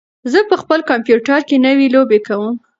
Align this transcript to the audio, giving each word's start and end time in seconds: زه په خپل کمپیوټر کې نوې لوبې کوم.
زه 0.31 0.39
په 0.49 0.55
خپل 0.61 0.79
کمپیوټر 0.89 1.39
کې 1.47 1.57
نوې 1.67 1.87
لوبې 1.95 2.19
کوم. 2.27 2.55